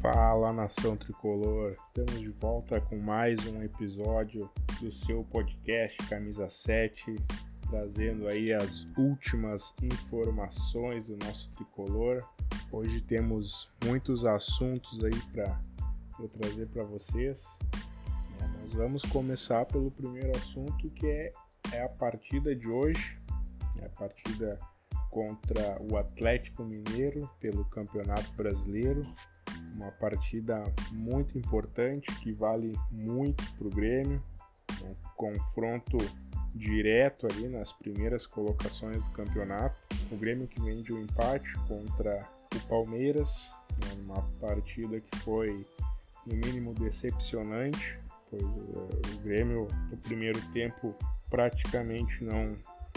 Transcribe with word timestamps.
Fala 0.00 0.50
nação 0.50 0.96
tricolor, 0.96 1.76
estamos 1.88 2.18
de 2.18 2.30
volta 2.30 2.80
com 2.80 2.96
mais 2.96 3.38
um 3.48 3.62
episódio 3.62 4.50
do 4.80 4.90
seu 4.90 5.22
podcast 5.24 5.94
Camisa 6.08 6.48
7, 6.48 7.16
trazendo 7.68 8.26
aí 8.26 8.50
as 8.50 8.86
últimas 8.96 9.74
informações 9.82 11.04
do 11.04 11.18
nosso 11.18 11.50
tricolor. 11.50 12.26
Hoje 12.72 13.02
temos 13.02 13.68
muitos 13.84 14.24
assuntos 14.24 15.04
aí 15.04 15.20
para 15.34 15.60
trazer 16.28 16.66
para 16.68 16.84
vocês. 16.84 17.46
É, 18.40 18.46
nós 18.62 18.72
vamos 18.72 19.02
começar 19.02 19.66
pelo 19.66 19.90
primeiro 19.90 20.30
assunto 20.34 20.90
que 20.92 21.06
é, 21.08 21.32
é 21.74 21.82
a 21.82 21.88
partida 21.90 22.56
de 22.56 22.70
hoje, 22.70 23.20
é 23.82 23.84
a 23.84 23.90
partida 23.90 24.58
contra 25.10 25.76
o 25.82 25.98
Atlético 25.98 26.64
Mineiro 26.64 27.28
pelo 27.38 27.66
Campeonato 27.66 28.32
Brasileiro 28.32 29.06
uma 29.74 29.90
partida 29.92 30.62
muito 30.92 31.38
importante 31.38 32.06
que 32.20 32.32
vale 32.32 32.72
muito 32.90 33.44
para 33.54 33.66
o 33.66 33.70
Grêmio, 33.70 34.22
um 34.82 34.94
confronto 35.16 35.98
direto 36.54 37.26
ali 37.26 37.48
nas 37.48 37.72
primeiras 37.72 38.26
colocações 38.26 39.02
do 39.04 39.10
campeonato. 39.10 39.82
O 40.10 40.16
Grêmio 40.16 40.48
que 40.48 40.60
vem 40.60 40.82
de 40.82 40.92
um 40.92 41.02
empate 41.02 41.52
contra 41.68 42.28
o 42.54 42.68
Palmeiras, 42.68 43.50
né, 43.70 44.02
uma 44.04 44.22
partida 44.40 45.00
que 45.00 45.18
foi 45.18 45.66
no 46.26 46.34
mínimo 46.34 46.74
decepcionante, 46.74 47.98
pois 48.28 48.42
uh, 48.42 48.88
o 49.14 49.18
Grêmio 49.22 49.68
no 49.90 49.96
primeiro 49.98 50.40
tempo 50.52 50.94
praticamente 51.28 52.24
não, 52.24 52.56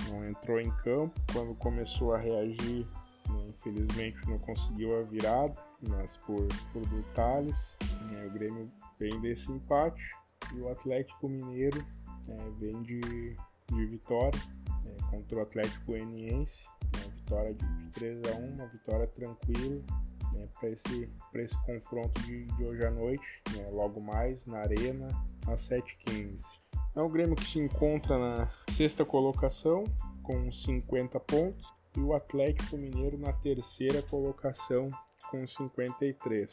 não 0.10 0.28
entrou 0.28 0.60
em 0.60 0.72
campo. 0.84 1.14
Quando 1.32 1.54
começou 1.56 2.14
a 2.14 2.18
reagir, 2.18 2.88
né, 3.30 3.46
infelizmente 3.50 4.18
não 4.28 4.40
conseguiu 4.40 5.00
a 5.00 5.04
virada 5.04 5.56
mas 5.90 6.18
por, 6.18 6.48
por 6.72 6.86
detalhes. 6.88 7.76
Né, 8.10 8.26
o 8.26 8.32
Grêmio 8.32 8.72
vem 9.00 9.20
desse 9.22 9.52
empate 9.52 10.04
e 10.54 10.60
o 10.60 10.70
Atlético 10.70 11.28
Mineiro 11.28 11.84
é, 12.28 12.50
vem 12.60 12.82
de, 12.84 13.02
de 13.72 13.86
vitória 13.86 14.40
é, 14.86 15.12
contra 15.12 15.40
o 15.40 15.42
Atlético 15.42 15.86
Goianiense. 15.86 16.64
Né, 16.96 17.12
vitória 17.16 17.54
de, 17.54 17.66
de 17.66 17.90
3 17.92 18.22
a 18.32 18.38
1 18.38 18.54
uma 18.54 18.68
vitória 18.68 19.08
tranquila 19.08 19.82
né, 20.34 20.48
para 20.60 20.70
esse, 20.70 21.10
esse 21.36 21.66
confronto 21.66 22.22
de, 22.22 22.46
de 22.46 22.64
hoje 22.64 22.86
à 22.86 22.92
noite, 22.92 23.42
né, 23.56 23.70
logo 23.72 24.00
mais 24.00 24.46
na 24.46 24.60
Arena, 24.60 25.08
às 25.48 25.70
7h15. 25.70 26.42
É 26.96 27.02
o 27.02 27.10
Grêmio 27.10 27.36
que 27.36 27.46
se 27.46 27.60
encontra 27.60 28.18
na 28.20 28.50
sexta 28.70 29.04
colocação 29.04 29.84
com 30.22 30.52
50 30.52 31.20
pontos 31.22 31.74
e 31.98 32.00
o 32.00 32.14
Atlético 32.14 32.78
Mineiro 32.78 33.18
na 33.18 33.34
terceira 33.34 34.02
colocação 34.04 34.92
com 35.30 35.48
53. 35.48 36.52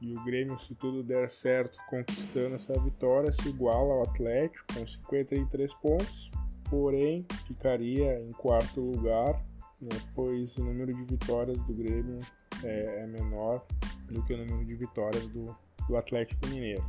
E 0.00 0.16
o 0.16 0.24
Grêmio, 0.24 0.58
se 0.58 0.74
tudo 0.74 1.02
der 1.02 1.28
certo, 1.28 1.78
conquistando 1.88 2.54
essa 2.54 2.72
vitória, 2.80 3.30
se 3.32 3.48
iguala 3.48 3.94
ao 3.94 4.02
Atlético 4.04 4.66
com 4.74 4.86
53 4.86 5.74
pontos, 5.74 6.30
porém 6.70 7.26
ficaria 7.46 8.18
em 8.20 8.30
quarto 8.32 8.80
lugar, 8.80 9.34
né, 9.80 9.90
pois 10.14 10.56
o 10.56 10.64
número 10.64 10.94
de 10.94 11.04
vitórias 11.04 11.58
do 11.60 11.74
Grêmio 11.74 12.18
é, 12.64 13.02
é 13.02 13.06
menor 13.06 13.66
do 14.06 14.22
que 14.24 14.32
o 14.32 14.38
número 14.38 14.64
de 14.64 14.74
vitórias 14.74 15.26
do, 15.28 15.54
do 15.86 15.96
Atlético 15.96 16.46
Mineiro. 16.46 16.84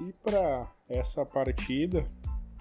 E 0.00 0.12
para 0.22 0.70
essa 0.88 1.24
partida, 1.24 2.02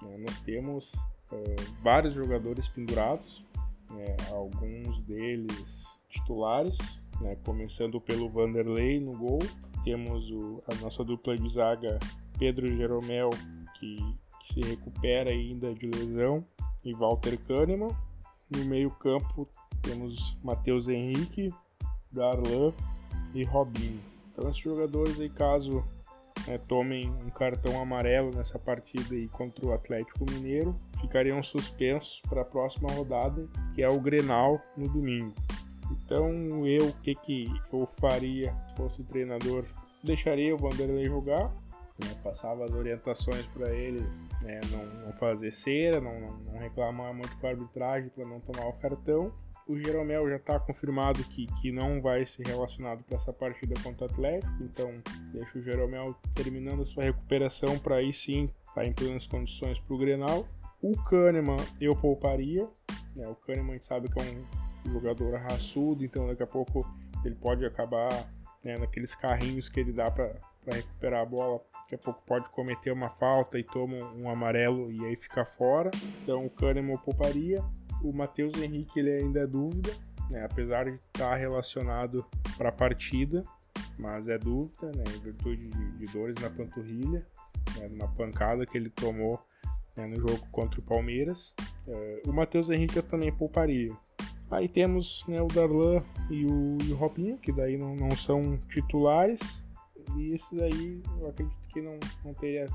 né, 0.01 0.17
nós 0.19 0.39
temos 0.39 0.91
uh, 1.31 1.81
vários 1.83 2.13
jogadores 2.13 2.67
pendurados, 2.69 3.45
né, 3.93 4.15
alguns 4.31 4.99
deles 5.01 5.85
titulares, 6.09 6.77
né? 7.21 7.35
Começando 7.43 7.99
pelo 7.99 8.29
Vanderlei 8.29 8.99
no 8.99 9.17
gol, 9.17 9.39
temos 9.83 10.29
o, 10.31 10.63
a 10.71 10.75
nossa 10.75 11.03
dupla 11.03 11.37
de 11.37 11.53
zaga 11.53 11.99
Pedro 12.37 12.67
Jeromel, 12.75 13.29
que, 13.79 13.97
que, 14.41 14.53
se 14.53 14.61
recupera 14.61 15.29
ainda 15.29 15.73
de 15.73 15.87
lesão, 15.87 16.45
e 16.83 16.93
Walter 16.93 17.37
Kahneman. 17.37 17.95
No 18.49 18.65
meio-campo 18.65 19.47
temos 19.81 20.35
Matheus 20.43 20.87
Henrique, 20.87 21.53
Darlan 22.11 22.73
e 23.33 23.43
Robinho. 23.43 23.99
Então, 24.31 24.49
esses 24.49 24.61
jogadores 24.61 25.19
aí, 25.19 25.29
caso 25.29 25.83
né, 26.47 26.57
tomem 26.67 27.09
um 27.09 27.29
cartão 27.29 27.81
amarelo 27.81 28.31
nessa 28.35 28.59
partida 28.59 29.15
aí 29.15 29.27
contra 29.27 29.65
o 29.65 29.73
Atlético 29.73 30.25
Mineiro, 30.31 30.75
ficariam 30.99 31.41
suspensos 31.41 32.21
para 32.29 32.41
a 32.41 32.45
próxima 32.45 32.91
rodada, 32.91 33.47
que 33.73 33.81
é 33.81 33.89
o 33.89 33.99
Grenal 33.99 34.61
no 34.75 34.87
domingo. 34.87 35.33
Então 35.91 36.65
eu, 36.65 36.87
o 36.87 36.93
que, 37.01 37.15
que 37.15 37.45
eu 37.71 37.87
faria 37.99 38.53
se 38.67 38.75
fosse 38.75 39.01
o 39.01 39.05
treinador? 39.05 39.65
Deixaria 40.03 40.53
o 40.53 40.57
Vanderlei 40.57 41.05
jogar, 41.05 41.49
né, 41.99 42.13
passava 42.23 42.65
as 42.65 42.71
orientações 42.71 43.45
para 43.47 43.73
ele 43.73 44.01
né, 44.41 44.59
não, 44.71 44.85
não, 45.05 45.13
fazer 45.13 45.51
cera, 45.51 46.01
não, 46.01 46.19
não, 46.19 46.37
não, 46.45 46.59
reclamar 46.59 47.13
muito 47.13 47.35
com 47.37 47.47
a 47.47 47.51
arbitragem 47.51 48.09
para 48.09 48.25
não 48.25 48.39
tomar 48.39 48.67
o 48.67 48.73
cartão. 48.73 49.33
O 49.67 49.77
Jeromel 49.77 50.29
já 50.29 50.35
está 50.35 50.59
confirmado 50.59 51.23
que, 51.23 51.47
que 51.61 51.71
não 51.71 52.01
vai 52.01 52.25
ser 52.25 52.45
relacionado 52.45 53.03
para 53.03 53.17
essa 53.17 53.31
partida 53.31 53.73
contra 53.81 54.07
o 54.07 54.09
Atlético, 54.09 54.63
então 54.63 54.89
deixa 55.31 55.57
o 55.57 55.63
Jeromel 55.63 56.15
terminando 56.35 56.81
a 56.81 56.85
sua 56.85 57.03
recuperação 57.03 57.79
para 57.79 57.95
aí 57.95 58.11
sim 58.11 58.49
estar 58.67 58.81
tá 58.81 58.85
em 58.85 58.91
plenas 58.91 59.25
condições 59.25 59.79
para 59.79 59.95
o 59.95 59.97
Grenal. 59.97 60.45
O 60.81 60.91
Kahneman 61.03 61.55
eu 61.79 61.95
pouparia, 61.95 62.67
né, 63.15 63.25
o 63.27 63.35
Kahneman 63.35 63.71
a 63.71 63.73
gente 63.75 63.87
sabe 63.87 64.09
que 64.09 64.19
é 64.19 64.23
um 64.23 64.91
jogador 64.91 65.33
raçudo, 65.39 66.03
então 66.03 66.27
daqui 66.27 66.43
a 66.43 66.47
pouco 66.47 66.85
ele 67.23 67.35
pode 67.35 67.65
acabar 67.65 68.09
né, 68.63 68.77
naqueles 68.77 69.15
carrinhos 69.15 69.69
que 69.69 69.79
ele 69.79 69.93
dá 69.93 70.09
para 70.11 70.33
recuperar 70.65 71.21
a 71.21 71.25
bola. 71.25 71.61
Daqui 71.83 71.95
a 71.95 71.97
pouco 71.97 72.21
pode 72.25 72.49
cometer 72.49 72.91
uma 72.91 73.09
falta 73.09 73.59
e 73.59 73.63
toma 73.63 73.95
um 74.13 74.29
amarelo 74.29 74.91
e 74.91 75.05
aí 75.05 75.15
fica 75.15 75.45
fora. 75.45 75.91
Então 76.21 76.45
o 76.45 76.49
Kahneman 76.49 76.97
pouparia. 76.97 77.63
O 78.03 78.11
Matheus 78.11 78.61
Henrique 78.61 78.99
ele 78.99 79.11
ainda 79.11 79.39
é 79.39 79.47
dúvida, 79.47 79.91
né, 80.29 80.43
apesar 80.43 80.83
de 80.83 80.95
estar 80.95 81.35
relacionado 81.35 82.25
para 82.57 82.69
a 82.69 82.71
partida, 82.71 83.43
mas 83.97 84.27
é 84.27 84.37
dúvida, 84.37 84.91
né, 84.95 85.03
em 85.15 85.19
virtude 85.21 85.69
de, 85.69 85.91
de 85.97 86.05
dores 86.11 86.35
na 86.41 86.49
panturrilha, 86.49 87.25
né, 87.77 87.87
uma 87.87 88.07
pancada 88.09 88.65
que 88.65 88.77
ele 88.77 88.89
tomou 88.89 89.39
né, 89.95 90.05
no 90.05 90.15
jogo 90.15 90.45
contra 90.51 90.79
o 90.79 90.83
Palmeiras. 90.83 91.53
Uh, 91.87 92.29
o 92.29 92.33
Matheus 92.33 92.69
Henrique 92.69 92.97
eu 92.97 93.03
também 93.03 93.31
pouparia. 93.31 93.95
Aí 94.51 94.67
temos 94.67 95.25
né, 95.27 95.41
o 95.41 95.47
Darlan 95.47 96.01
e 96.29 96.45
o, 96.45 96.77
e 96.83 96.91
o 96.91 96.95
Robinho, 96.95 97.37
que 97.37 97.51
daí 97.51 97.77
não, 97.77 97.95
não 97.95 98.11
são 98.11 98.57
titulares. 98.69 99.63
E 100.15 100.33
esses 100.33 100.61
aí 100.61 101.01
eu 101.19 101.29
acredito 101.29 101.67
que 101.69 101.81
não, 101.81 101.99
não 102.23 102.33
teria 102.33 102.65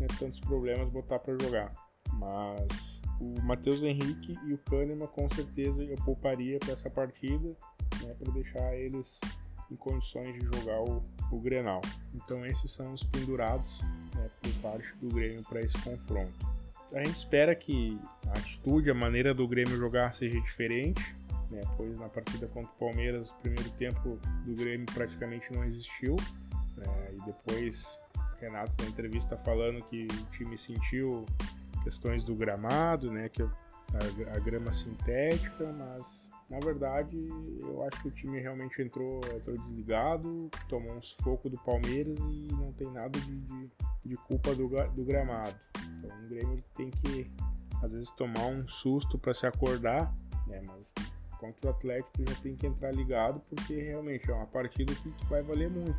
né, 0.00 0.06
tantos 0.18 0.40
problemas 0.40 0.88
botar 0.88 1.18
para 1.18 1.36
jogar. 1.40 1.72
Mas 2.14 2.99
o 3.20 3.42
Matheus 3.42 3.82
Henrique 3.82 4.36
e 4.46 4.54
o 4.54 4.58
Kahneman 4.58 5.06
com 5.06 5.28
certeza 5.30 5.82
eu 5.82 5.96
pouparia 6.04 6.58
para 6.58 6.72
essa 6.72 6.88
partida, 6.88 7.48
né, 8.02 8.14
para 8.18 8.32
deixar 8.32 8.74
eles 8.74 9.18
em 9.70 9.76
condições 9.76 10.34
de 10.34 10.44
jogar 10.46 10.80
o, 10.80 11.02
o 11.30 11.38
Grenal. 11.38 11.80
Então 12.14 12.44
esses 12.44 12.70
são 12.70 12.92
os 12.92 13.04
pendurados 13.04 13.80
né, 14.14 14.28
por 14.42 14.52
parte 14.62 14.94
do 14.96 15.08
Grêmio 15.08 15.42
para 15.44 15.60
esse 15.60 15.78
confronto. 15.82 16.32
A 16.92 16.98
gente 16.98 17.16
espera 17.16 17.54
que 17.54 17.96
a 18.26 18.32
atitude, 18.32 18.90
a 18.90 18.94
maneira 18.94 19.32
do 19.32 19.46
Grêmio 19.46 19.76
jogar 19.76 20.12
seja 20.12 20.40
diferente, 20.40 21.14
né? 21.50 21.60
Pois 21.76 21.98
na 22.00 22.08
partida 22.08 22.48
contra 22.48 22.70
o 22.72 22.78
Palmeiras, 22.78 23.30
o 23.30 23.34
primeiro 23.34 23.70
tempo 23.70 24.18
do 24.44 24.54
Grêmio 24.54 24.86
praticamente 24.92 25.52
não 25.52 25.64
existiu. 25.64 26.16
Né? 26.76 27.14
E 27.16 27.26
depois 27.26 27.86
Renato 28.40 28.72
na 28.82 28.88
entrevista 28.88 29.36
falando 29.36 29.82
que 29.84 30.06
o 30.06 30.30
time 30.32 30.56
sentiu 30.56 31.26
questões 31.82 32.24
do 32.24 32.34
gramado, 32.34 33.10
né? 33.10 33.28
Que 33.28 33.42
a, 33.42 34.36
a 34.36 34.38
grama 34.38 34.72
sintética, 34.72 35.72
mas 35.72 36.28
na 36.48 36.58
verdade 36.60 37.16
eu 37.60 37.84
acho 37.84 38.02
que 38.02 38.08
o 38.08 38.10
time 38.10 38.40
realmente 38.40 38.80
entrou, 38.82 39.20
entrou 39.34 39.56
desligado, 39.56 40.50
tomou 40.68 40.96
um 40.96 41.02
sufoco 41.02 41.48
do 41.48 41.58
Palmeiras 41.58 42.18
e 42.18 42.48
não 42.52 42.72
tem 42.72 42.90
nada 42.90 43.18
de, 43.18 43.36
de, 43.40 43.70
de 44.04 44.16
culpa 44.16 44.54
do, 44.54 44.68
do 44.68 45.04
gramado. 45.04 45.56
Então 45.98 46.16
o 46.24 46.28
Grêmio 46.28 46.62
tem 46.74 46.90
que 46.90 47.30
às 47.82 47.90
vezes 47.90 48.10
tomar 48.12 48.46
um 48.46 48.66
susto 48.68 49.18
para 49.18 49.34
se 49.34 49.46
acordar, 49.46 50.14
né? 50.46 50.62
Mas 50.66 51.10
contra 51.38 51.68
o 51.68 51.70
Atlético 51.70 52.22
já 52.28 52.34
tem 52.42 52.54
que 52.54 52.66
entrar 52.66 52.92
ligado, 52.92 53.40
porque 53.48 53.74
realmente 53.74 54.30
é 54.30 54.34
uma 54.34 54.46
partida 54.46 54.94
que, 54.94 55.10
vai 55.26 55.42
valer 55.42 55.70
muito, 55.70 55.98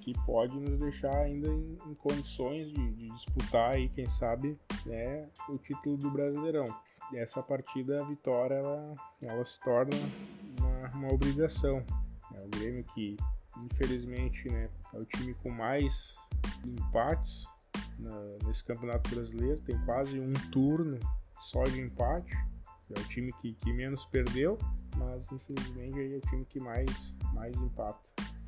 que 0.00 0.14
pode 0.24 0.58
nos 0.58 0.78
deixar 0.78 1.16
ainda 1.16 1.48
em, 1.48 1.78
em 1.86 1.94
condições 1.94 2.70
de, 2.72 2.92
de, 2.92 3.10
disputar 3.10 3.72
aí, 3.72 3.88
quem 3.90 4.06
sabe, 4.06 4.58
né, 4.86 5.28
o 5.48 5.58
título 5.58 5.96
do 5.96 6.10
Brasileirão. 6.10 6.64
Essa 7.14 7.42
partida, 7.42 8.00
a 8.00 8.04
vitória, 8.04 8.54
ela, 8.54 8.94
ela 9.20 9.44
se 9.44 9.58
torna 9.60 9.90
uma, 10.58 10.88
uma 10.94 11.12
obrigação. 11.12 11.84
É 12.34 12.44
o 12.44 12.48
Grêmio 12.48 12.84
que, 12.94 13.16
infelizmente, 13.64 14.48
né, 14.48 14.70
é 14.94 14.98
o 14.98 15.04
time 15.04 15.34
com 15.34 15.50
mais 15.50 16.14
empates 16.64 17.44
na, 17.98 18.46
nesse 18.46 18.62
Campeonato 18.64 19.10
Brasileiro, 19.14 19.60
tem 19.62 19.78
quase 19.84 20.20
um 20.20 20.32
turno 20.50 20.98
só 21.40 21.64
de 21.64 21.80
empate 21.80 22.36
é 22.96 23.00
o 23.00 23.04
time 23.04 23.32
que, 23.34 23.54
que 23.54 23.72
menos 23.72 24.04
perdeu, 24.06 24.58
mas 24.96 25.30
infelizmente 25.30 25.98
é 25.98 26.16
o 26.16 26.20
time 26.22 26.44
que 26.44 26.60
mais, 26.60 27.14
mais 27.32 27.56
empata. 27.56 28.00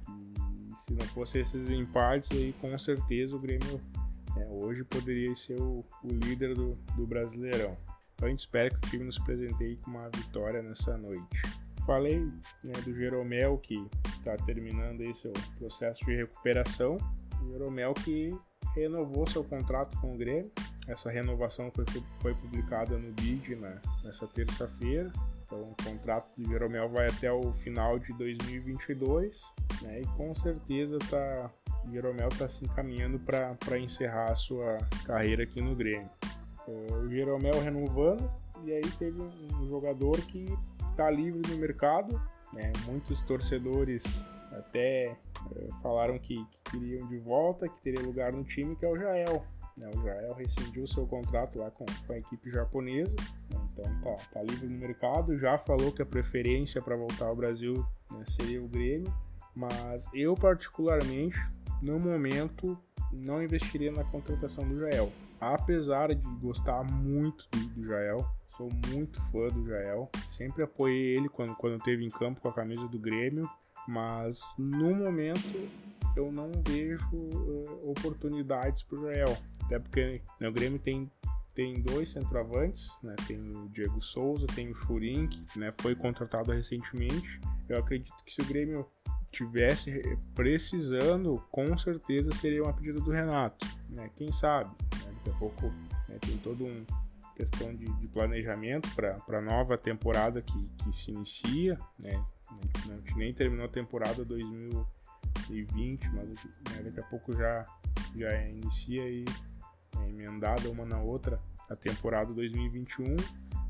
E 0.09 0.52
se 0.87 0.93
não 0.95 1.07
fosse 1.09 1.39
esses 1.39 1.71
empates 1.71 2.31
aí, 2.33 2.53
com 2.61 2.77
certeza 2.79 3.37
o 3.37 3.39
Grêmio 3.39 3.81
é, 4.37 4.47
hoje 4.47 4.85
poderia 4.85 5.35
ser 5.37 5.61
o, 5.61 5.85
o 6.03 6.09
líder 6.09 6.55
do, 6.55 6.73
do 6.97 7.07
Brasileirão. 7.07 7.77
Então 8.15 8.29
a 8.29 8.31
gente 8.31 8.41
espera 8.41 8.71
que 8.71 8.77
o 8.77 8.91
time 8.91 9.05
nos 9.05 9.19
presenteie 9.19 9.77
com 9.77 9.91
uma 9.91 10.09
vitória 10.09 10.63
nessa 10.63 10.97
noite. 10.97 11.43
Falei 11.87 12.21
né, 12.63 12.73
do 12.85 12.95
Jeromel 12.95 13.59
que 13.59 13.85
está 14.07 14.37
terminando 14.37 15.01
aí 15.01 15.15
seu 15.17 15.33
processo 15.59 16.05
de 16.05 16.15
recuperação. 16.15 16.97
O 17.43 17.51
Jeromel 17.51 17.93
que 17.95 18.33
renovou 18.75 19.27
seu 19.29 19.43
contrato 19.43 20.01
com 20.01 20.15
o 20.15 20.17
Grêmio. 20.17 20.51
Essa 20.87 21.11
renovação 21.11 21.71
foi, 21.75 21.85
foi 22.21 22.35
publicada 22.35 22.97
no 22.97 23.13
BID 23.13 23.57
né, 23.57 23.81
nessa 24.05 24.27
terça-feira. 24.29 25.13
Então 25.53 25.61
o 25.61 25.85
contrato 25.85 26.31
de 26.35 26.49
Jeromel 26.49 26.89
vai 26.89 27.07
até 27.09 27.31
o 27.31 27.53
final 27.53 27.99
de 27.99 28.11
2022 28.15 29.39
né, 29.83 30.01
e 30.01 30.07
com 30.17 30.35
certeza 30.35 30.99
tá, 31.11 31.51
Jeromel 31.93 32.29
está 32.29 32.49
se 32.49 32.65
encaminhando 32.65 33.19
para 33.19 33.79
encerrar 33.79 34.33
a 34.33 34.35
sua 34.35 34.79
carreira 35.05 35.43
aqui 35.43 35.61
no 35.61 35.75
Grêmio. 35.77 36.09
É, 36.67 36.95
o 36.95 37.11
Jeromel 37.11 37.61
renovando 37.61 38.33
e 38.65 38.73
aí 38.73 38.91
teve 38.99 39.21
um 39.21 39.69
jogador 39.69 40.19
que 40.23 40.47
está 40.91 41.11
livre 41.11 41.43
no 41.51 41.59
mercado. 41.59 42.19
Né? 42.55 42.73
Muitos 42.87 43.21
torcedores 43.23 44.05
até 44.53 45.05
é, 45.05 45.17
falaram 45.83 46.19
que, 46.19 46.47
que, 46.47 46.71
queriam 46.71 47.07
de 47.09 47.19
volta, 47.19 47.69
que 47.69 47.83
teria 47.83 48.01
lugar 48.01 48.33
no 48.33 48.43
time, 48.43 48.75
que 48.75 48.87
é 48.87 48.89
o 48.89 48.97
Jael. 48.97 49.45
Né? 49.77 49.91
O 49.95 50.03
Jael 50.03 50.35
rescindiu 50.35 50.87
seu 50.87 51.07
contrato 51.07 51.59
lá 51.59 51.71
com, 51.71 51.85
com 52.07 52.13
a 52.13 52.19
equipe 52.19 52.51
japonesa, 52.51 53.15
né? 53.51 53.62
Então 53.73 53.85
tá, 54.01 54.17
tá, 54.33 54.43
livre 54.43 54.67
no 54.67 54.79
mercado. 54.79 55.39
Já 55.39 55.59
falou 55.59 55.93
que 55.93 56.03
a 56.03 56.07
preferência 56.07 56.81
para 56.81 56.97
voltar 56.97 57.27
ao 57.27 57.37
Brasil 57.37 57.75
né, 58.11 58.25
seria 58.29 58.63
o 58.63 58.69
Grêmio, 58.69 59.13
mas 59.57 60.07
eu 60.13 60.35
particularmente, 60.35 61.39
no 61.81 61.99
momento, 61.99 62.79
não 63.13 63.43
investiria 63.43 63.91
na 63.93 64.05
contratação 64.05 64.67
do 64.67 64.79
Jael. 64.79 65.11
Apesar 65.41 66.15
de 66.15 66.29
gostar 66.39 66.85
muito 66.85 67.49
do, 67.51 67.85
Jael, 67.85 68.25
sou 68.57 68.71
muito 68.89 69.21
fã 69.31 69.49
do 69.49 69.67
Jael. 69.67 70.09
Sempre 70.25 70.63
apoiei 70.63 71.17
ele 71.17 71.29
quando, 71.29 71.55
quando 71.57 71.83
teve 71.83 72.05
em 72.05 72.09
campo 72.09 72.41
com 72.41 72.49
a 72.49 72.53
camisa 72.53 72.87
do 72.89 72.99
Grêmio, 72.99 73.49
mas 73.89 74.39
no 74.57 74.95
momento 74.95 75.69
eu 76.15 76.31
não 76.31 76.51
vejo 76.67 77.05
uh, 77.13 77.91
oportunidades 77.91 78.83
para 78.85 78.99
o 78.99 79.03
Jael. 79.03 79.37
Até 79.65 79.79
porque 79.79 80.23
né, 80.39 80.49
o 80.49 80.53
Grêmio 80.53 80.79
tem, 80.79 81.11
tem 81.55 81.83
dois 81.83 82.11
centroavantes, 82.11 82.91
né? 83.03 83.15
tem 83.27 83.39
o 83.39 83.69
Diego 83.69 84.01
Souza, 84.01 84.47
tem 84.55 84.71
o 84.71 84.75
Churin, 84.75 85.27
que 85.29 85.59
né, 85.59 85.73
foi 85.81 85.95
contratado 85.95 86.53
recentemente. 86.53 87.41
Eu 87.69 87.79
acredito 87.79 88.15
que 88.25 88.35
se 88.35 88.41
o 88.41 88.45
Grêmio 88.45 88.87
tivesse 89.31 89.91
precisando, 90.35 91.43
com 91.51 91.77
certeza 91.79 92.31
seria 92.33 92.63
uma 92.63 92.73
pedida 92.73 93.01
do 93.01 93.11
Renato. 93.11 93.67
Né? 93.89 94.11
Quem 94.17 94.33
sabe? 94.33 94.71
Né? 95.05 95.13
Daqui 95.17 95.31
a 95.31 95.39
pouco 95.39 95.67
né, 96.09 96.19
tem 96.21 96.37
todo 96.39 96.65
um 96.65 96.85
questão 97.35 97.75
de, 97.75 97.87
de 97.87 98.09
planejamento 98.09 98.89
para 98.95 99.39
a 99.39 99.41
nova 99.41 99.77
temporada 99.79 100.43
que, 100.43 100.69
que 100.69 100.99
se 100.99 101.11
inicia, 101.11 101.79
né? 101.99 102.23
A 102.91 102.97
gente 102.97 103.17
nem 103.17 103.33
terminou 103.33 103.65
a 103.65 103.69
temporada 103.69 104.23
2020, 104.25 106.11
mas 106.11 106.29
né, 106.71 106.83
daqui 106.85 107.01
a 107.01 107.03
pouco 107.05 107.33
já, 107.33 107.65
já 108.15 108.47
inicia 108.47 109.05
aí 109.05 109.25
é, 109.99 110.09
emendada 110.09 110.69
uma 110.71 110.85
na 110.85 110.99
outra 110.99 111.41
a 111.69 111.77
temporada 111.77 112.33
2021. 112.33 113.17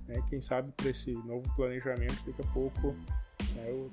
Né, 0.09 0.21
quem 0.29 0.43
sabe 0.43 0.73
para 0.73 0.91
esse 0.91 1.13
novo 1.13 1.49
planejamento, 1.55 2.25
daqui 2.27 2.43
a 2.43 2.53
pouco 2.53 2.89
né, 3.55 3.71
o, 3.71 3.91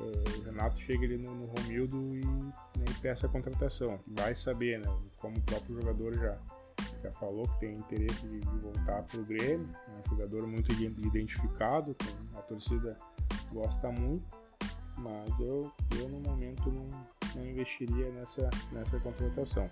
o, 0.00 0.42
Renato 0.44 0.80
chega 0.80 1.04
ali 1.04 1.18
no, 1.18 1.34
no 1.34 1.46
Romildo 1.46 2.16
e, 2.16 2.24
né, 2.24 2.84
e 2.88 2.94
peça 3.00 3.26
a 3.26 3.28
contratação. 3.30 3.98
Vai 4.06 4.34
saber, 4.34 4.80
né, 4.80 4.86
como 5.18 5.36
o 5.36 5.42
próprio 5.42 5.80
jogador 5.80 6.14
já, 6.14 6.38
já 7.02 7.12
falou 7.12 7.48
que 7.48 7.60
tem 7.60 7.74
interesse 7.74 8.26
de, 8.26 8.40
de 8.40 8.58
voltar 8.58 9.02
para 9.02 9.20
o 9.20 9.24
Grêmio, 9.24 9.68
é 9.88 9.90
um 9.90 10.10
jogador 10.10 10.46
muito 10.46 10.72
identificado, 10.72 11.96
a 12.36 12.42
torcida 12.42 12.96
gosta 13.52 13.90
muito, 13.90 14.24
mas 14.96 15.28
eu, 15.40 15.72
eu 15.98 16.08
no 16.08 16.20
momento 16.20 16.70
não, 16.70 16.88
não 17.34 17.46
investiria 17.46 18.10
nessa, 18.12 18.48
nessa 18.72 18.98
contratação. 19.00 19.68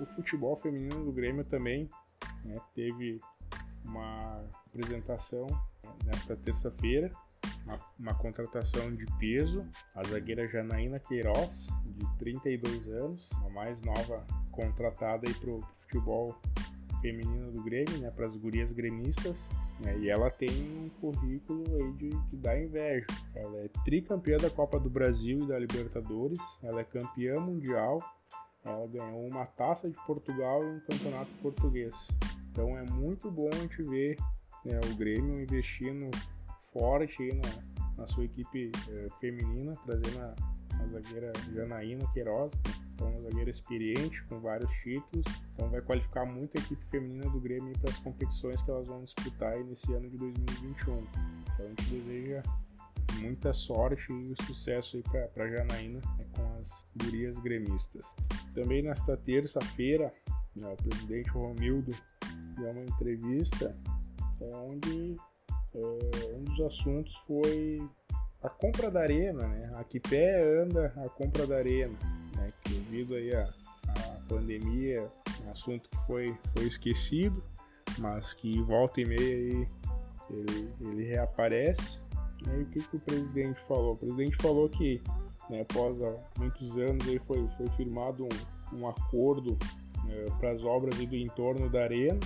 O 0.00 0.06
futebol 0.06 0.56
feminino 0.56 1.04
do 1.04 1.12
Grêmio 1.12 1.44
também 1.44 1.88
né, 2.44 2.60
teve 2.74 3.18
uma 3.84 4.44
apresentação 4.66 5.46
nesta 6.04 6.36
terça-feira, 6.36 7.10
uma, 7.64 7.80
uma, 7.98 8.14
contratação 8.14 8.94
de 8.94 9.06
peso, 9.18 9.64
a 9.94 10.02
zagueira 10.04 10.48
Janaína 10.48 10.98
Queiroz, 10.98 11.68
de 11.84 12.18
32 12.18 12.88
anos, 12.88 13.28
a 13.44 13.50
mais 13.50 13.80
nova 13.82 14.26
contratada 14.50 15.30
para 15.40 15.50
o 15.50 15.62
futebol 15.82 16.36
feminino 17.00 17.52
do 17.52 17.62
Grêmio, 17.62 17.98
né, 17.98 18.10
para 18.10 18.26
as 18.26 18.36
gurias 18.36 18.72
gremistas, 18.72 19.36
né, 19.80 19.96
e 19.98 20.08
ela 20.08 20.30
tem 20.30 20.50
um 20.50 20.88
currículo 21.00 21.64
aí 21.76 21.92
de, 21.92 22.10
de 22.10 22.36
dar 22.36 22.60
inveja. 22.60 23.06
Ela 23.34 23.58
é 23.58 23.68
tricampeã 23.84 24.36
da 24.38 24.50
Copa 24.50 24.78
do 24.78 24.90
Brasil 24.90 25.42
e 25.42 25.46
da 25.46 25.58
Libertadores, 25.58 26.38
ela 26.62 26.80
é 26.80 26.84
campeã 26.84 27.38
mundial, 27.38 28.02
ela 28.68 28.86
ganhou 28.86 29.26
uma 29.26 29.46
taça 29.46 29.88
de 29.88 29.96
Portugal 30.06 30.62
e 30.62 30.66
um 30.66 30.80
campeonato 30.80 31.30
português. 31.42 31.94
Então 32.50 32.76
é 32.76 32.82
muito 32.90 33.30
bom 33.30 33.48
a 33.52 33.56
gente 33.56 33.82
ver 33.82 34.16
né, 34.64 34.80
o 34.90 34.96
Grêmio 34.96 35.40
investindo 35.40 36.10
forte 36.72 37.28
na, 37.34 37.98
na 38.02 38.06
sua 38.06 38.24
equipe 38.24 38.70
eh, 38.90 39.08
feminina, 39.20 39.72
trazendo 39.84 40.20
a, 40.20 40.34
a 40.82 40.86
zagueira 40.88 41.32
Janaína 41.54 42.06
Queiroz, 42.12 42.52
então, 42.96 43.10
uma 43.10 43.20
zagueira 43.20 43.50
experiente, 43.50 44.22
com 44.24 44.40
vários 44.40 44.70
títulos. 44.82 45.26
Então, 45.52 45.68
vai 45.68 45.82
qualificar 45.82 46.24
muito 46.24 46.56
a 46.56 46.60
equipe 46.60 46.82
feminina 46.86 47.28
do 47.28 47.38
Grêmio 47.38 47.78
para 47.78 47.90
as 47.90 47.98
competições 47.98 48.60
que 48.62 48.70
elas 48.70 48.88
vão 48.88 49.02
disputar 49.02 49.62
nesse 49.64 49.92
ano 49.92 50.08
de 50.08 50.16
2021. 50.16 50.96
Então, 50.96 51.06
a 51.58 51.64
gente 51.64 51.84
deseja 51.90 52.42
muita 53.20 53.52
sorte 53.52 54.12
e 54.12 54.42
sucesso 54.44 55.02
para 55.34 55.44
a 55.44 55.48
Janaína 55.48 56.00
né, 56.00 56.24
com 56.34 56.42
as 56.58 56.70
gurias 56.96 57.38
gremistas. 57.38 58.14
Também 58.56 58.82
nesta 58.82 59.16
terça-feira, 59.16 60.12
né, 60.56 60.66
o 60.72 60.76
presidente 60.82 61.30
Romildo 61.30 61.94
deu 62.56 62.70
uma 62.70 62.82
entrevista 62.82 63.76
onde 64.40 65.16
é, 65.74 66.34
um 66.34 66.42
dos 66.42 66.60
assuntos 66.62 67.14
foi 67.26 67.86
a 68.42 68.48
compra 68.48 68.90
da 68.90 69.00
arena, 69.00 69.46
né? 69.46 69.72
A 69.74 69.84
que 69.84 70.00
pé 70.00 70.62
anda 70.62 70.92
a 70.96 71.08
compra 71.08 71.46
da 71.46 71.56
arena 71.56 71.94
né, 72.36 72.50
que 72.62 72.74
devido 72.74 73.14
aí 73.14 73.34
a, 73.34 73.44
a 73.44 74.28
pandemia, 74.28 75.10
um 75.44 75.50
assunto 75.50 75.88
que 75.88 75.96
foi, 76.06 76.36
foi 76.56 76.66
esquecido, 76.66 77.42
mas 77.98 78.32
que 78.32 78.60
volta 78.62 79.00
e 79.00 79.04
meia 79.04 79.36
aí 79.36 79.68
ele, 80.30 80.74
ele 80.80 81.04
reaparece. 81.04 82.00
E 82.46 82.62
o 82.62 82.66
que, 82.66 82.82
que 82.82 82.96
o 82.96 83.00
presidente 83.00 83.60
falou? 83.66 83.94
O 83.94 83.96
presidente 83.96 84.36
falou 84.36 84.68
que 84.68 85.02
né, 85.50 85.62
após 85.62 85.96
muitos 86.38 86.76
anos 86.76 87.06
aí 87.08 87.18
foi, 87.20 87.46
foi 87.56 87.68
firmado 87.70 88.24
um, 88.24 88.55
um 88.72 88.88
acordo 88.88 89.56
né, 90.04 90.24
para 90.38 90.52
as 90.52 90.64
obras 90.64 90.96
do 90.96 91.16
entorno 91.16 91.68
da 91.68 91.82
arena, 91.82 92.20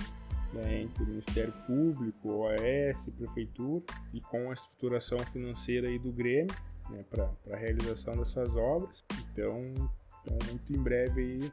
né, 0.53 0.81
entre 0.81 1.03
o 1.03 1.07
Ministério 1.07 1.53
Público, 1.65 2.29
OAS, 2.29 3.05
Prefeitura 3.17 3.83
e 4.13 4.21
com 4.21 4.49
a 4.49 4.53
estruturação 4.53 5.19
financeira 5.31 5.87
aí 5.87 5.97
do 5.97 6.11
Grêmio 6.11 6.53
né, 6.89 7.03
para 7.09 7.29
a 7.51 7.55
realização 7.55 8.15
dessas 8.15 8.55
obras. 8.55 9.03
Então, 9.31 9.73
então, 10.23 10.37
muito 10.47 10.73
em 10.73 10.81
breve 10.81 11.21
aí, 11.21 11.51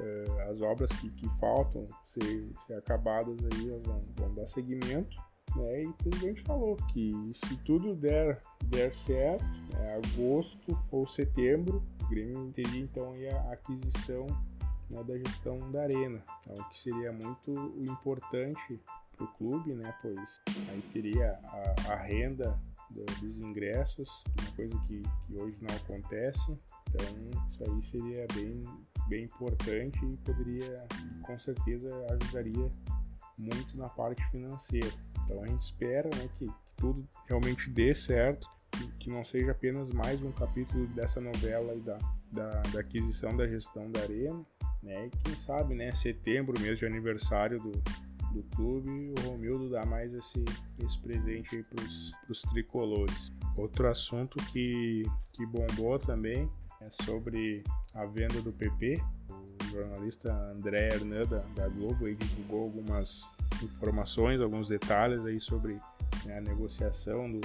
uh, 0.00 0.50
as 0.50 0.60
obras 0.62 0.90
que, 1.00 1.10
que 1.10 1.28
faltam 1.38 1.86
ser, 2.06 2.48
ser 2.66 2.74
acabadas 2.74 3.36
aí, 3.52 3.70
elas 3.70 3.86
vão, 3.86 4.02
vão 4.16 4.34
dar 4.34 4.46
seguimento. 4.46 5.16
Né? 5.56 5.82
E 5.82 5.86
o 5.86 5.92
presidente 5.94 6.42
falou 6.42 6.76
que 6.92 7.12
se 7.46 7.56
tudo 7.58 7.94
der, 7.94 8.40
der 8.66 8.92
certo, 8.94 9.44
é 9.78 9.96
agosto 9.96 10.78
ou 10.90 11.06
setembro, 11.06 11.82
o 12.02 12.08
Grêmio 12.08 12.52
teria 12.52 12.80
então 12.80 13.14
a 13.48 13.52
aquisição 13.52 14.26
né, 14.88 15.02
da 15.04 15.16
gestão 15.16 15.58
da 15.70 15.82
arena, 15.82 16.22
então, 16.42 16.64
que 16.70 16.80
seria 16.80 17.12
muito 17.12 17.52
importante 17.88 18.80
para 19.16 19.24
o 19.24 19.28
clube, 19.34 19.74
né, 19.74 19.94
pois 20.02 20.40
aí 20.70 20.82
teria 20.92 21.38
a, 21.44 21.92
a 21.92 21.96
renda 21.96 22.58
dos 22.90 23.22
ingressos, 23.22 24.08
uma 24.40 24.50
coisa 24.56 24.78
que, 24.88 25.02
que 25.02 25.40
hoje 25.40 25.56
não 25.62 25.76
acontece. 25.76 26.58
Então, 26.88 27.06
isso 27.48 27.64
aí 27.64 27.82
seria 27.82 28.26
bem, 28.34 28.64
bem 29.08 29.24
importante 29.24 30.04
e 30.04 30.16
poderia, 30.18 30.84
com 31.22 31.38
certeza, 31.38 31.88
ajudaria 32.10 32.70
muito 33.38 33.76
na 33.76 33.88
parte 33.88 34.22
financeira. 34.30 34.90
Então, 35.30 35.44
a 35.44 35.46
gente 35.46 35.62
espera 35.62 36.10
né, 36.16 36.28
que, 36.38 36.46
que 36.46 36.52
tudo 36.76 37.06
realmente 37.26 37.70
dê 37.70 37.94
certo, 37.94 38.48
que, 38.72 38.88
que, 38.98 39.10
não 39.10 39.24
seja 39.24 39.52
apenas 39.52 39.88
mais 39.90 40.20
um 40.22 40.32
capítulo 40.32 40.86
dessa 40.88 41.20
novela 41.20 41.76
da, 41.76 41.98
da, 42.32 42.62
da 42.72 42.80
aquisição 42.80 43.36
da 43.36 43.46
gestão 43.46 43.90
da 43.90 44.00
arena. 44.00 44.44
Né, 44.82 45.06
e 45.06 45.10
quem 45.10 45.38
sabe, 45.38 45.74
né, 45.74 45.92
setembro, 45.92 46.60
mês 46.60 46.78
de 46.78 46.86
aniversário 46.86 47.60
do, 47.60 47.70
do 48.32 48.42
clube, 48.56 49.12
o 49.18 49.28
Romildo 49.28 49.70
dá 49.70 49.84
mais 49.86 50.12
esse, 50.12 50.44
esse 50.84 50.98
presente 51.00 51.62
pros, 51.62 52.12
pros 52.24 52.42
tricolores. 52.42 53.32
Outro 53.56 53.88
assunto 53.88 54.36
que, 54.52 55.02
que 55.32 55.46
bombou 55.46 55.98
também 55.98 56.50
é 56.80 57.04
sobre 57.04 57.62
a 57.94 58.04
venda 58.06 58.40
do 58.40 58.52
PP. 58.52 59.00
O 59.28 59.70
jornalista 59.70 60.32
André 60.50 60.88
Hernan 60.94 61.26
da, 61.26 61.38
da 61.54 61.68
Globo 61.68 62.06
aí 62.06 62.14
divulgou 62.14 62.62
algumas 62.62 63.28
informações, 63.62 64.40
alguns 64.40 64.68
detalhes 64.68 65.24
aí 65.24 65.40
sobre 65.40 65.78
né, 66.24 66.38
a 66.38 66.40
negociação 66.40 67.28
do, 67.28 67.40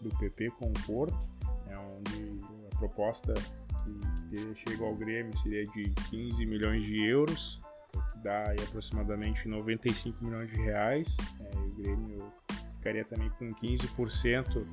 do 0.00 0.08
PP 0.18 0.50
com 0.58 0.66
o 0.66 0.86
Porto, 0.86 1.18
né, 1.66 1.76
onde 1.78 2.40
a 2.72 2.78
proposta 2.78 3.34
que, 3.84 4.52
que 4.54 4.70
chega 4.70 4.84
ao 4.84 4.94
Grêmio 4.94 5.36
seria 5.42 5.64
de 5.66 5.90
15 6.10 6.46
milhões 6.46 6.82
de 6.84 7.04
euros, 7.04 7.60
que 7.92 8.18
dá 8.18 8.50
aí 8.50 8.58
aproximadamente 8.62 9.46
95 9.48 10.24
milhões 10.24 10.50
de 10.50 10.56
reais. 10.56 11.16
É, 11.40 11.58
o 11.58 11.74
Grêmio 11.76 12.32
ficaria 12.76 13.04
também 13.04 13.30
com 13.30 13.46
15% 13.48 14.66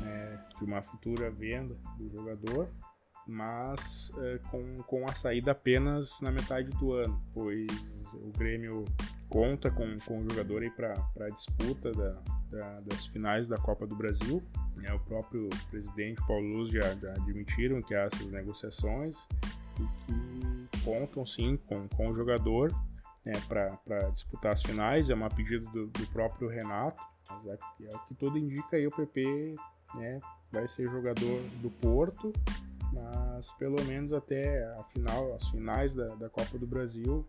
né, 0.00 0.44
de 0.58 0.64
uma 0.64 0.82
futura 0.82 1.30
venda 1.30 1.76
do 1.98 2.08
jogador, 2.10 2.68
mas 3.26 4.10
é, 4.18 4.38
com, 4.50 4.76
com 4.84 5.04
a 5.08 5.14
saída 5.14 5.52
apenas 5.52 6.20
na 6.20 6.30
metade 6.30 6.70
do 6.78 6.92
ano, 6.92 7.20
pois 7.34 7.66
o 8.14 8.30
Grêmio 8.36 8.84
conta 9.28 9.70
com, 9.70 9.96
com 10.06 10.20
o 10.20 10.30
jogador 10.30 10.62
para 10.72 11.26
a 11.26 11.28
disputa 11.28 11.92
da, 11.92 12.10
da, 12.50 12.80
das 12.80 13.06
finais 13.06 13.48
da 13.48 13.56
Copa 13.56 13.86
do 13.86 13.94
Brasil. 13.94 14.42
É, 14.84 14.92
o 14.92 15.00
próprio 15.00 15.48
presidente 15.70 16.20
Paulo 16.26 16.46
Luz 16.46 16.70
já, 16.70 16.94
já 16.94 17.12
admitiram 17.12 17.80
que 17.82 17.94
há 17.94 18.08
essas 18.12 18.26
negociações 18.28 19.14
e 19.78 19.82
que 19.82 20.84
contam 20.84 21.26
sim 21.26 21.56
com, 21.66 21.88
com 21.88 22.10
o 22.10 22.16
jogador 22.16 22.72
né, 23.24 23.32
para 23.46 24.10
disputar 24.10 24.52
as 24.52 24.62
finais. 24.62 25.10
É 25.10 25.14
uma 25.14 25.28
pedida 25.28 25.68
do, 25.70 25.86
do 25.88 26.06
próprio 26.08 26.48
Renato, 26.48 27.02
mas 27.30 27.46
é, 27.46 27.58
é, 27.84 27.96
o 27.96 27.98
que 28.06 28.14
tudo 28.14 28.38
indica 28.38 28.76
aí 28.76 28.86
o 28.86 28.90
PP 28.90 29.56
né, 29.94 30.20
vai 30.50 30.66
ser 30.68 30.90
jogador 30.90 31.42
do 31.60 31.70
Porto, 31.70 32.32
mas 32.92 33.52
pelo 33.52 33.82
menos 33.84 34.12
até 34.12 34.64
a 34.78 34.84
final, 34.84 35.34
as 35.34 35.46
finais 35.48 35.94
da, 35.94 36.06
da 36.14 36.30
Copa 36.30 36.56
do 36.56 36.66
Brasil 36.66 37.26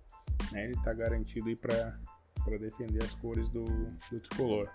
né, 0.52 0.66
ele 0.66 0.74
está 0.74 0.94
garantido 0.94 1.56
para 1.58 2.58
defender 2.58 3.04
as 3.04 3.14
cores 3.16 3.48
do, 3.50 3.64
do 3.66 4.20
tricolor. 4.20 4.70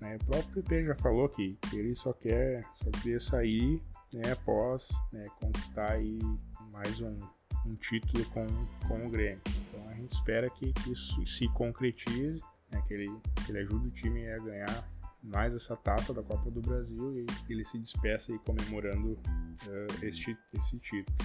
Né, 0.00 0.16
o 0.16 0.24
próprio 0.24 0.62
PP 0.62 0.84
já 0.84 0.94
falou 0.96 1.28
que, 1.28 1.54
que 1.56 1.78
ele 1.78 1.94
só 1.94 2.12
quer, 2.12 2.62
só 2.76 2.90
queria 2.90 3.20
sair 3.20 3.82
né, 4.12 4.32
após 4.32 4.88
né, 5.12 5.26
conquistar 5.40 5.92
aí 5.92 6.18
mais 6.72 7.00
um, 7.00 7.18
um 7.66 7.74
título 7.76 8.24
com, 8.26 8.46
com 8.88 9.06
o 9.06 9.10
Grêmio. 9.10 9.40
Então 9.68 9.88
a 9.88 9.94
gente 9.94 10.14
espera 10.14 10.48
que, 10.50 10.72
que 10.72 10.92
isso 10.92 11.26
se 11.26 11.46
concretize, 11.48 12.40
né, 12.70 12.82
que, 12.86 12.94
ele, 12.94 13.20
que 13.44 13.52
ele 13.52 13.58
ajude 13.58 13.88
o 13.88 13.90
time 13.90 14.26
a 14.30 14.38
ganhar 14.38 14.88
mais 15.22 15.54
essa 15.54 15.76
taça 15.76 16.14
da 16.14 16.22
Copa 16.22 16.50
do 16.50 16.60
Brasil 16.62 17.20
e 17.20 17.26
que 17.26 17.52
ele 17.52 17.64
se 17.64 17.78
despeça 17.78 18.32
aí 18.32 18.38
comemorando 18.38 19.10
uh, 19.12 20.04
este, 20.04 20.36
esse 20.54 20.78
título. 20.78 21.16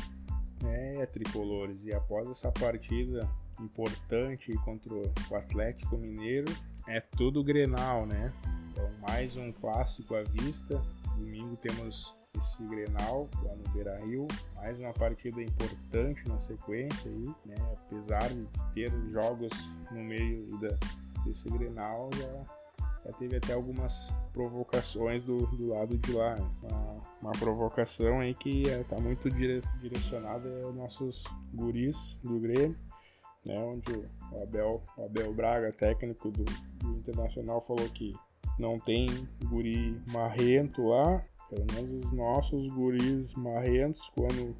É, 0.67 1.05
tricolores, 1.05 1.77
e 1.83 1.93
após 1.93 2.27
essa 2.29 2.51
partida 2.51 3.29
importante 3.61 4.53
contra 4.63 4.93
o 4.93 5.35
Atlético 5.35 5.97
Mineiro 5.97 6.51
é 6.87 6.99
tudo 6.99 7.43
Grenal, 7.43 8.05
né? 8.05 8.31
Então 8.71 8.89
mais 9.01 9.35
um 9.35 9.51
clássico 9.51 10.15
à 10.15 10.23
vista. 10.23 10.81
Domingo 11.17 11.55
temos 11.57 12.13
esse 12.37 12.61
Grenal 12.63 13.29
lá 13.43 13.55
no 13.55 13.63
Beira 13.69 13.97
Rio, 14.05 14.27
mais 14.55 14.77
uma 14.79 14.93
partida 14.93 15.41
importante 15.41 16.27
na 16.27 16.39
sequência 16.41 17.09
aí, 17.09 17.33
né? 17.45 17.55
Apesar 17.73 18.27
de 18.29 18.47
ter 18.73 18.91
jogos 19.11 19.51
no 19.91 20.03
meio 20.03 20.45
da, 20.59 20.75
desse 21.23 21.49
Grenal, 21.49 22.09
já, 22.13 23.05
já 23.05 23.17
teve 23.17 23.37
até 23.37 23.53
algumas 23.53 24.11
provocações 24.33 25.23
do, 25.23 25.47
do 25.47 25.69
lado 25.69 25.97
de 25.97 26.11
lá. 26.11 26.35
Né? 26.35 26.49
Uma, 26.63 27.01
uma 27.21 27.31
provocação 27.31 28.19
aí 28.19 28.35
que 28.35 28.63
está 28.63 28.97
é, 28.97 28.99
muito 28.99 29.31
direcionada 29.31 30.49
aos 30.63 30.75
nossos 30.75 31.23
guris 31.53 32.19
do 32.21 32.37
Grêmio 32.39 32.75
né, 33.45 33.57
onde 33.59 33.91
o 33.91 34.41
Abel, 34.41 34.81
o 34.97 35.05
Abel 35.05 35.33
Braga, 35.33 35.71
técnico 35.71 36.31
do, 36.31 36.43
do, 36.43 36.95
Internacional, 36.97 37.61
falou 37.61 37.87
que 37.89 38.13
não 38.57 38.79
tem 38.79 39.05
guri 39.45 40.01
marrento 40.11 40.87
lá, 40.87 41.23
pelo 41.49 41.65
menos 41.73 42.05
os 42.05 42.11
nossos 42.11 42.67
guris 42.73 43.33
marrentos, 43.35 44.01
quando, 44.15 44.55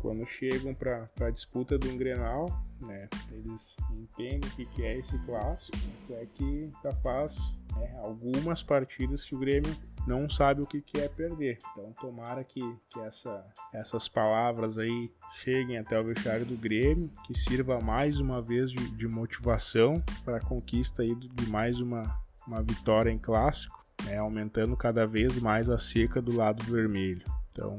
quando 0.00 0.26
chegam 0.26 0.74
para 0.74 1.08
a 1.20 1.30
disputa 1.30 1.78
do 1.78 1.96
Grenal, 1.96 2.46
né, 2.82 3.08
eles 3.32 3.74
entendem 3.90 4.50
o 4.50 4.56
que, 4.56 4.66
que 4.66 4.84
é 4.84 4.98
esse 4.98 5.18
clássico, 5.20 5.78
é 6.10 6.26
que 6.34 6.70
já 6.82 6.92
faz 6.96 7.54
né, 7.74 7.98
algumas 8.02 8.62
partidas 8.62 9.24
que 9.24 9.34
o 9.34 9.38
Grêmio 9.38 9.74
não 10.06 10.28
sabe 10.30 10.62
o 10.62 10.66
que, 10.66 10.82
é 10.96 11.08
perder. 11.08 11.58
Então 11.72 11.92
tomara 12.00 12.44
que, 12.44 12.60
que 12.88 13.00
essa, 13.00 13.44
essas 13.72 14.08
palavras 14.08 14.78
aí 14.78 15.10
cheguem 15.42 15.78
até 15.78 15.98
o 16.00 16.04
vestiário 16.04 16.46
do 16.46 16.56
Grêmio, 16.56 17.10
que 17.26 17.34
sirva 17.38 17.80
mais 17.80 18.18
uma 18.20 18.40
vez 18.40 18.70
de, 18.70 18.90
de 18.92 19.08
motivação 19.08 20.02
para 20.24 20.36
a 20.36 20.40
conquista 20.40 21.02
aí 21.02 21.14
de 21.14 21.50
mais 21.50 21.80
uma, 21.80 22.02
uma 22.46 22.62
vitória 22.62 23.10
em 23.10 23.18
clássico, 23.18 23.84
né, 24.04 24.16
aumentando 24.18 24.76
cada 24.76 25.06
vez 25.06 25.40
mais 25.40 25.68
a 25.68 25.78
seca 25.78 26.22
do 26.22 26.34
lado 26.36 26.62
vermelho. 26.64 27.24
Então 27.52 27.74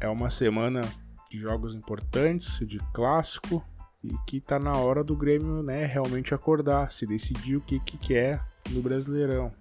é 0.00 0.08
uma 0.08 0.30
semana 0.30 0.80
de 1.30 1.38
jogos 1.38 1.74
importantes, 1.74 2.58
de 2.66 2.78
clássico, 2.92 3.62
e 4.02 4.16
que 4.26 4.38
está 4.38 4.58
na 4.58 4.72
hora 4.72 5.02
do 5.02 5.16
Grêmio 5.16 5.62
né, 5.62 5.84
realmente 5.84 6.32
acordar, 6.32 6.90
se 6.92 7.06
decidir 7.06 7.56
o 7.56 7.60
que, 7.60 7.80
que 7.80 7.98
quer 7.98 8.44
no 8.70 8.80
Brasileirão. 8.80 9.52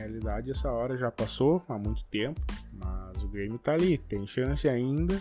Realidade, 0.00 0.50
essa 0.50 0.70
hora 0.70 0.96
já 0.96 1.10
passou 1.10 1.62
há 1.68 1.78
muito 1.78 2.04
tempo, 2.06 2.40
mas 2.72 3.22
o 3.22 3.28
Grêmio 3.28 3.58
tá 3.58 3.72
ali, 3.72 3.98
tem 3.98 4.26
chance 4.26 4.68
ainda, 4.68 5.20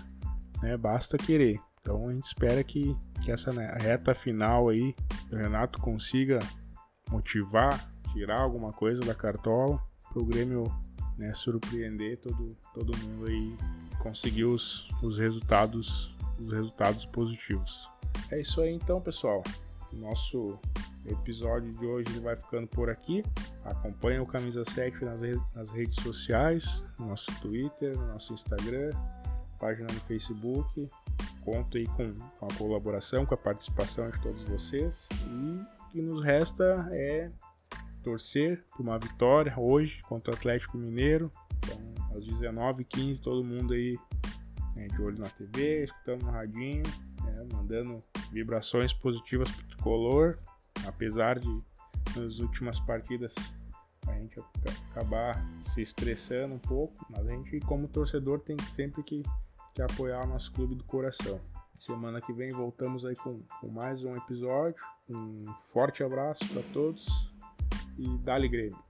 né? 0.62 0.78
Basta 0.78 1.18
querer. 1.18 1.60
Então 1.82 2.08
a 2.08 2.14
gente 2.14 2.26
espera 2.26 2.64
que, 2.64 2.96
que 3.24 3.32
essa 3.32 3.52
né, 3.52 3.76
reta 3.82 4.14
final 4.14 4.70
aí 4.70 4.96
o 5.32 5.36
Renato 5.36 5.80
consiga 5.80 6.40
motivar, 7.10 7.92
tirar 8.14 8.42
alguma 8.42 8.72
coisa 8.72 9.02
da 9.02 9.14
cartola 9.14 9.82
para 10.12 10.22
o 10.22 10.26
Grêmio 10.26 10.64
né, 11.18 11.34
surpreender 11.34 12.18
todo, 12.20 12.56
todo 12.74 12.98
mundo 12.98 13.28
aí 13.28 13.58
conseguir 14.00 14.46
os, 14.46 14.88
os 15.04 15.18
resultados 15.18 16.16
os 16.40 16.52
resultados 16.54 17.06
positivos. 17.06 17.90
É 18.32 18.40
isso 18.40 18.62
aí 18.62 18.72
então, 18.72 19.02
pessoal. 19.02 19.44
Nosso 19.92 20.58
episódio 21.12 21.72
de 21.74 21.86
hoje 21.86 22.20
vai 22.20 22.36
ficando 22.36 22.68
por 22.68 22.89
aqui. 22.89 23.24
Acompanhe 23.66 24.20
o 24.20 24.25
Camisa 24.25 24.63
7 24.66 25.04
nas, 25.04 25.20
re 25.20 25.39
nas 25.56 25.70
redes 25.72 26.01
sociais, 26.04 26.84
no 26.98 27.08
nosso 27.08 27.32
Twitter, 27.42 27.98
no 27.98 28.08
nosso 28.08 28.34
Instagram, 28.34 28.92
página 29.60 29.88
no 29.92 30.00
Facebook. 30.01 30.88
Conto 31.44 31.78
aí 31.78 31.88
com, 31.88 32.16
a 32.42 32.54
colaboração, 32.58 33.25
com 33.25 33.34
a 33.34 33.38
participação 33.38 34.10
de 34.10 34.22
todos 34.22 34.44
vocês. 34.44 35.08
E 35.28 35.62
o 35.62 35.89
que 35.89 36.01
nos 36.01 36.24
resta 36.24 36.88
é 36.92 37.32
torcer 38.04 38.63
por 38.72 38.84
uma 38.84 39.00
vitória 39.00 39.54
hoje 39.58 40.01
contra 40.04 40.32
o 40.32 40.36
Atlético 40.36 40.78
Mineiro. 40.78 41.32
Então, 41.58 42.18
às 42.18 42.25
19h15, 42.25 43.20
todo 43.22 43.44
mundo 43.44 43.74
aí 43.74 43.98
né, 44.75 44.88
de 44.88 45.01
olho 45.01 45.20
na 45.20 45.30
TV, 45.30 45.84
escutando 45.84 46.24
no 46.24 46.32
radinho, 46.32 46.84
né, 47.24 47.48
mandando 47.54 48.00
vibrações 48.32 48.94
positivas 48.94 49.50
pro 49.51 49.68
tricolor 49.68 50.38
apesar 50.88 51.40
de 51.40 51.62
nas 52.16 52.40
últimas 52.40 52.80
partidas 52.82 53.34
a 54.08 54.14
gente 54.14 54.42
acabar 54.90 55.46
se 55.74 55.82
estressando 55.82 56.56
um 56.56 56.60
pouco, 56.60 57.06
mas 57.10 57.28
a 57.28 57.32
gente 57.32 57.60
como 57.62 57.88
torcedor 57.88 58.40
tem 58.40 58.58
sempre 58.76 59.04
que, 59.04 59.24
que 59.76 59.82
apoiar 59.82 60.24
o 60.24 60.28
nosso 60.28 60.52
clube 60.52 60.76
do 60.76 60.84
coração. 60.84 61.40
Semana 61.80 62.20
que 62.20 62.34
vem 62.34 62.50
voltamos 62.50 63.06
aí 63.06 63.16
com, 63.16 63.40
com 63.62 63.70
mais 63.70 64.04
um 64.04 64.16
episódio. 64.18 64.84
Um 65.08 65.46
forte 65.72 66.04
abraço 66.04 66.42
para 66.52 66.64
todos 66.74 67.06
e 67.98 68.18
dale 68.20 68.50
Grêmio! 68.50 68.88